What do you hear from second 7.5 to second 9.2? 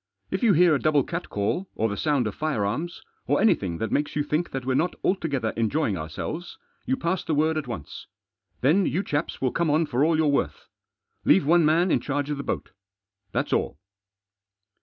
at once. Then you